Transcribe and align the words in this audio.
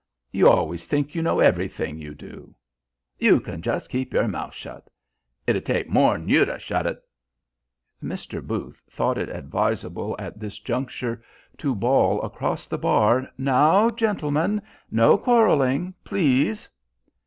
"You 0.31 0.47
always 0.49 0.87
think 0.87 1.13
you 1.13 1.21
know 1.21 1.39
everything, 1.41 1.99
you 1.99 2.15
do." 2.15 2.55
"You 3.19 3.39
can 3.39 3.61
just 3.61 3.91
keep 3.91 4.15
yer 4.15 4.27
mouth 4.27 4.51
shut." 4.55 4.89
"It 5.45 5.55
'ud 5.55 5.63
take 5.63 5.89
more'n 5.91 6.27
you 6.27 6.43
to 6.43 6.57
shut 6.57 6.87
it." 6.87 6.97
Mr. 8.03 8.41
Booth 8.41 8.81
thought 8.89 9.19
it 9.19 9.29
advisable 9.29 10.15
at 10.17 10.39
this 10.39 10.57
juncture 10.57 11.21
to 11.59 11.75
bawl 11.75 12.19
across 12.23 12.65
the 12.65 12.79
bar: 12.79 13.29
"Now, 13.37 13.91
gentlemen, 13.91 14.63
no 14.89 15.19
quarrelling 15.19 15.93
please." 16.03 16.67